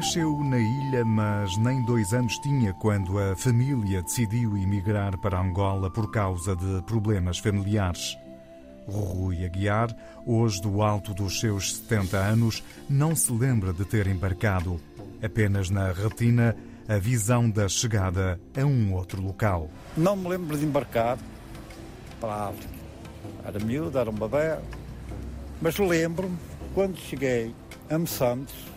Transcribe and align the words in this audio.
Nasceu 0.00 0.42
na 0.42 0.58
ilha, 0.58 1.04
mas 1.04 1.58
nem 1.58 1.82
dois 1.82 2.14
anos 2.14 2.38
tinha 2.38 2.72
quando 2.72 3.18
a 3.18 3.36
família 3.36 4.00
decidiu 4.00 4.56
emigrar 4.56 5.18
para 5.18 5.38
Angola 5.38 5.90
por 5.90 6.10
causa 6.10 6.56
de 6.56 6.80
problemas 6.86 7.38
familiares. 7.38 8.16
Rui 8.88 9.44
Aguiar, 9.44 9.94
hoje 10.24 10.58
do 10.62 10.80
alto 10.80 11.12
dos 11.12 11.38
seus 11.38 11.76
70 11.76 12.16
anos, 12.16 12.64
não 12.88 13.14
se 13.14 13.30
lembra 13.30 13.74
de 13.74 13.84
ter 13.84 14.06
embarcado. 14.06 14.80
Apenas 15.22 15.68
na 15.68 15.92
retina 15.92 16.56
a 16.88 16.96
visão 16.96 17.50
da 17.50 17.68
chegada 17.68 18.40
a 18.56 18.64
um 18.64 18.94
outro 18.94 19.20
local. 19.20 19.68
Não 19.94 20.16
me 20.16 20.30
lembro 20.30 20.56
de 20.56 20.64
embarcar 20.64 21.18
para 22.18 22.32
a 22.32 22.48
África. 22.48 22.74
Era 23.44 23.58
miúdo, 23.58 23.98
era 23.98 24.08
um 24.08 24.14
bebê. 24.14 24.58
Mas 25.60 25.78
lembro-me, 25.78 26.38
quando 26.72 26.96
cheguei 26.96 27.54
a 27.90 27.98
Moçambique, 27.98 28.70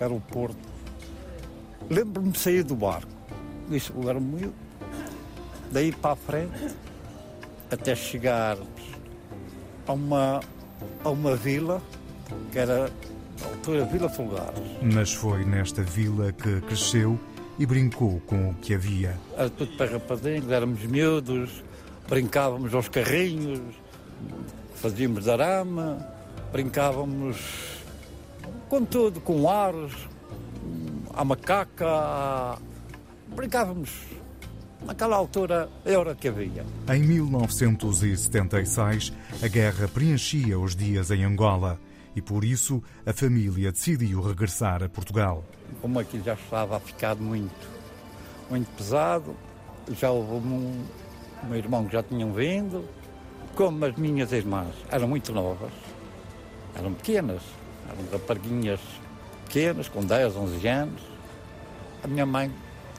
que 0.00 0.04
era 0.04 0.14
o 0.14 0.20
Porto, 0.20 0.56
lembro-me 1.90 2.30
de 2.30 2.38
sair 2.38 2.62
do 2.62 2.74
barco. 2.74 3.12
Isso 3.70 3.92
era 4.08 4.18
miúdo. 4.18 4.54
Daí 5.70 5.92
para 5.92 6.12
a 6.12 6.16
frente, 6.16 6.74
até 7.70 7.94
chegar 7.94 8.56
a 9.86 9.92
uma, 9.92 10.40
a 11.04 11.10
uma 11.10 11.36
vila, 11.36 11.82
que 12.50 12.58
era 12.58 12.90
a 13.42 13.46
altura 13.46 13.84
Vila 13.84 14.08
Fulgares. 14.08 14.58
Mas 14.80 15.12
foi 15.12 15.44
nesta 15.44 15.82
vila 15.82 16.32
que 16.32 16.62
cresceu 16.62 17.20
e 17.58 17.66
brincou 17.66 18.22
com 18.26 18.52
o 18.52 18.54
que 18.54 18.72
havia. 18.72 19.20
Era 19.36 19.50
tudo 19.50 19.76
para 19.76 19.92
rapazinhos, 19.92 20.50
éramos 20.50 20.82
miúdos, 20.84 21.62
brincávamos 22.08 22.72
aos 22.72 22.88
carrinhos, 22.88 23.60
fazíamos 24.76 25.28
arame, 25.28 26.02
brincávamos 26.52 27.69
com 28.70 28.82
tudo, 28.84 29.20
com 29.20 29.50
aros, 29.50 29.92
a 31.12 31.24
macaca, 31.24 32.56
brincávamos. 33.26 33.90
Naquela 34.86 35.16
altura 35.16 35.68
era 35.84 36.14
que 36.14 36.28
havia. 36.28 36.64
Em 36.88 37.02
1976, 37.02 39.12
a 39.42 39.48
guerra 39.48 39.88
preenchia 39.88 40.56
os 40.58 40.74
dias 40.76 41.10
em 41.10 41.24
Angola 41.24 41.80
e 42.14 42.22
por 42.22 42.44
isso 42.44 42.80
a 43.04 43.12
família 43.12 43.72
decidiu 43.72 44.22
regressar 44.22 44.84
a 44.84 44.88
Portugal. 44.88 45.44
Como 45.82 45.98
aqui 45.98 46.22
já 46.24 46.34
estava 46.34 46.76
a 46.76 46.80
ficar 46.80 47.16
muito, 47.16 47.68
muito 48.48 48.70
pesado, 48.76 49.34
já 49.90 50.12
houve 50.12 50.46
um, 50.46 50.84
um 51.50 51.54
irmão 51.56 51.86
que 51.86 51.92
já 51.92 52.04
tinham 52.04 52.32
vindo, 52.32 52.88
como 53.56 53.84
as 53.84 53.96
minhas 53.96 54.30
irmãs 54.32 54.72
eram 54.90 55.08
muito 55.08 55.32
novas, 55.32 55.72
eram 56.76 56.94
pequenas, 56.94 57.42
eram 57.90 58.10
raparguinhas 58.12 58.80
pequenas, 59.46 59.88
com 59.88 60.04
10, 60.04 60.36
11 60.36 60.68
anos, 60.68 61.02
a 62.02 62.06
minha 62.06 62.24
mãe 62.24 62.50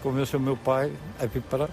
convenceu 0.02 0.40
o 0.40 0.44
meu 0.44 0.58
pai 0.58 0.92
a 1.20 1.26
vir 1.26 1.42
para, 1.44 1.70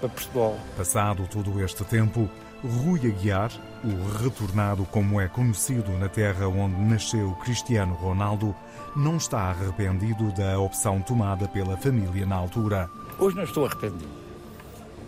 para 0.00 0.08
Portugal. 0.08 0.58
Passado 0.76 1.26
todo 1.30 1.62
este 1.62 1.84
tempo, 1.84 2.28
Rui 2.62 3.00
Aguiar, 3.06 3.50
o 3.84 4.18
retornado 4.22 4.84
como 4.86 5.20
é 5.20 5.28
conhecido 5.28 5.92
na 5.92 6.08
terra 6.08 6.48
onde 6.48 6.76
nasceu 6.80 7.32
Cristiano 7.42 7.94
Ronaldo, 7.94 8.54
não 8.96 9.18
está 9.18 9.42
arrependido 9.50 10.32
da 10.32 10.58
opção 10.58 11.00
tomada 11.00 11.46
pela 11.46 11.76
família 11.76 12.26
na 12.26 12.34
altura. 12.34 12.90
Hoje 13.18 13.36
não 13.36 13.44
estou 13.44 13.66
arrependido, 13.66 14.08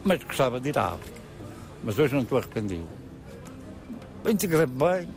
mas 0.05 0.23
gostava 0.23 0.61
de 0.61 0.69
ir 0.69 0.79
à 0.79 0.89
África. 0.89 1.19
Mas 1.83 1.99
hoje 1.99 2.15
não 2.15 2.23
estou 2.23 2.39
arrependido. 2.39 2.87
Integrei 4.29 4.67
bem, 4.67 5.09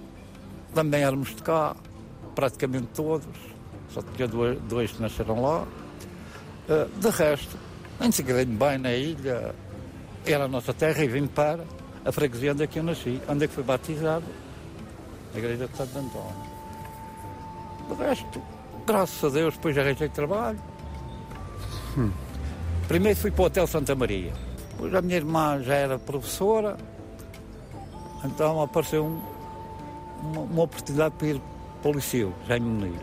também 0.73 1.03
éramos 1.03 1.35
de 1.35 1.41
cá, 1.41 1.75
praticamente 2.35 2.87
todos, 2.93 3.27
só 3.89 4.01
tinha 4.15 4.27
dois, 4.27 4.59
dois 4.61 4.91
que 4.91 5.01
nasceram 5.01 5.41
lá. 5.41 5.63
Uh, 6.69 6.99
de 6.99 7.09
resto, 7.09 7.57
integrei-me 8.01 8.55
bem 8.55 8.77
na 8.77 8.93
ilha, 8.93 9.53
era 10.25 10.45
a 10.45 10.47
nossa 10.47 10.73
terra 10.73 11.03
e 11.03 11.07
vim 11.07 11.27
para 11.27 11.63
a 12.05 12.11
freguesia 12.11 12.53
onde 12.53 12.63
é 12.63 12.67
que 12.67 12.79
eu 12.79 12.83
nasci, 12.83 13.21
onde 13.27 13.45
é 13.45 13.47
que 13.47 13.53
fui 13.53 13.63
batizado, 13.63 14.25
na 15.33 15.39
igreja 15.39 15.67
de 15.67 15.77
Santo 15.77 15.97
António. 15.97 16.51
De 17.89 17.95
resto, 17.95 18.41
graças 18.85 19.23
a 19.23 19.29
Deus, 19.29 19.55
depois 19.55 19.77
arranjei 19.77 20.09
trabalho. 20.09 20.59
Hum. 21.97 22.11
Primeiro 22.87 23.17
fui 23.19 23.31
para 23.31 23.43
o 23.43 23.45
Hotel 23.45 23.67
Santa 23.67 23.95
Maria. 23.95 24.33
Depois 24.71 24.93
a 24.95 25.01
minha 25.01 25.17
irmã 25.17 25.61
já 25.61 25.75
era 25.75 25.99
professora, 25.99 26.77
então 28.23 28.61
apareceu 28.61 29.05
um, 29.05 29.21
uma, 30.23 30.41
uma, 30.41 30.63
oportunidade 30.63 31.15
para 31.17 31.27
ir 31.27 31.41
para 31.81 31.91
o 31.91 31.93
liceu, 31.93 32.33
já 32.47 32.57
em 32.57 32.61
Muniz. 32.61 33.01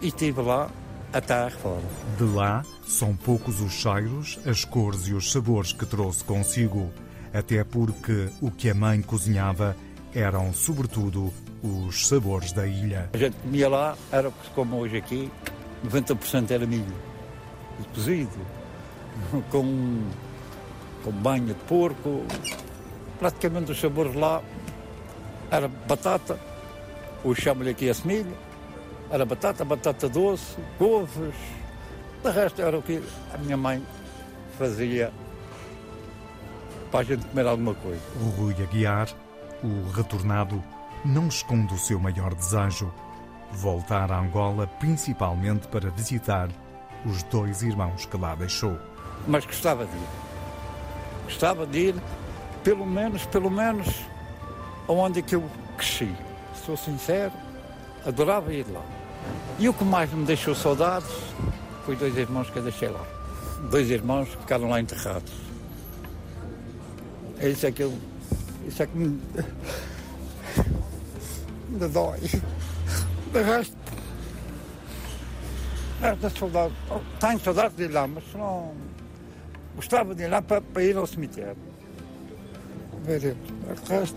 E 0.00 0.08
estive 0.08 0.40
lá 0.42 0.70
até 1.12 1.34
à 1.34 1.44
reforma. 1.48 1.88
De 2.16 2.24
lá, 2.24 2.64
são 2.86 3.14
poucos 3.16 3.60
os 3.60 3.72
cheiros, 3.72 4.38
as 4.46 4.64
cores 4.64 5.08
e 5.08 5.14
os 5.14 5.30
sabores 5.32 5.72
que 5.72 5.86
trouxe 5.86 6.22
consigo 6.24 6.90
até 7.32 7.62
porque 7.64 8.28
o 8.40 8.50
que 8.50 8.68
a 8.70 8.74
mãe 8.74 9.00
cozinhava 9.02 9.76
eram, 10.14 10.52
sobretudo, 10.52 11.32
os 11.62 12.08
sabores 12.08 12.52
da 12.52 12.66
ilha. 12.66 13.08
A 13.12 13.16
gente 13.16 13.36
comia 13.36 13.68
lá, 13.68 13.96
era 14.10 14.30
como 14.54 14.76
hoje 14.78 14.96
aqui, 14.96 15.30
90% 15.84 16.50
era 16.50 16.66
milho, 16.66 16.94
cozido, 17.94 18.38
com, 19.50 20.02
com 21.04 21.12
banha 21.12 21.46
de 21.46 21.54
porco. 21.54 22.24
Praticamente 23.18 23.70
os 23.70 23.80
sabores 23.80 24.14
lá 24.14 24.42
era 25.50 25.68
batata, 25.68 26.40
ou 27.24 27.34
chamo-lhe 27.34 27.70
aqui 27.70 27.88
a 27.88 27.94
semilha, 27.94 28.32
era 29.10 29.24
batata, 29.24 29.64
batata 29.64 30.08
doce, 30.08 30.56
couves. 30.78 31.34
De 32.22 32.30
resto 32.30 32.62
era 32.62 32.78
o 32.78 32.82
que 32.82 33.02
a 33.32 33.38
minha 33.38 33.56
mãe 33.56 33.82
fazia 34.58 35.12
para 36.90 37.00
a 37.00 37.04
gente 37.04 37.26
comer 37.26 37.46
alguma 37.46 37.74
coisa. 37.74 38.00
O 38.20 38.28
Rui 38.30 38.54
Aguiar, 38.62 39.08
o 39.62 39.90
retornado, 39.90 40.62
não 41.04 41.28
esconde 41.28 41.74
o 41.74 41.78
seu 41.78 41.98
maior 41.98 42.34
desejo: 42.34 42.92
voltar 43.52 44.12
a 44.12 44.18
Angola, 44.18 44.66
principalmente 44.66 45.66
para 45.68 45.90
visitar 45.90 46.48
os 47.04 47.22
dois 47.24 47.62
irmãos 47.62 48.06
que 48.06 48.16
lá 48.16 48.34
deixou. 48.34 48.78
Mas 49.26 49.44
gostava 49.44 49.86
de 49.86 49.96
ir. 49.96 50.08
Gostava 51.24 51.66
de 51.66 51.78
ir, 51.78 51.94
pelo 52.62 52.86
menos, 52.86 53.24
pelo 53.26 53.50
menos, 53.50 53.88
aonde 54.88 55.20
é 55.20 55.22
que 55.22 55.34
eu 55.34 55.44
cresci. 55.76 56.14
Sou 56.64 56.76
sincero, 56.76 57.32
adorava 58.04 58.52
ir 58.52 58.66
lá. 58.70 58.84
E 59.58 59.68
o 59.68 59.74
que 59.74 59.84
mais 59.84 60.12
me 60.12 60.24
deixou 60.24 60.54
saudades 60.54 61.10
foi 61.84 61.96
dois 61.96 62.16
irmãos 62.16 62.48
que 62.50 62.58
eu 62.58 62.62
deixei 62.62 62.88
lá. 62.88 63.04
Dois 63.70 63.90
irmãos 63.90 64.28
que 64.28 64.36
ficaram 64.38 64.68
lá 64.68 64.80
enterrados. 64.80 65.32
É 67.38 67.48
isso 67.48 67.66
é 67.66 67.72
que 67.72 67.82
eu. 67.82 67.92
Isso 68.66 68.82
é 68.82 68.86
que 68.86 68.96
me. 68.96 69.20
me 71.68 71.88
dói. 71.88 72.20
De 73.32 73.42
resto. 73.42 73.76
Esta 76.02 76.30
saudade. 76.30 76.74
Tenho 77.18 77.40
saudade 77.40 77.74
de 77.74 77.84
ir 77.84 77.92
lá, 77.92 78.06
mas 78.06 78.24
não. 78.34 78.74
Gostava 79.76 80.14
de 80.14 80.24
ir 80.24 80.28
lá 80.28 80.42
para, 80.42 80.60
para 80.60 80.82
ir 80.82 80.96
ao 80.96 81.06
cemitério. 81.06 81.56
Veremos. 83.04 83.48
De 83.84 83.92
resto. 83.92 84.16